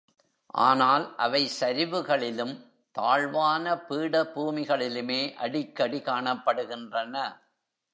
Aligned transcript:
ஆனால் 0.61 1.15
அவை 1.17 1.51
சரிவுகளிலும் 1.59 2.55
தாழ்வான 2.95 3.75
பீடபூமிகளிலுமே 3.89 5.21
அடிக்கடி 5.37 5.99
காணப்படுகின்றன. 5.99 7.15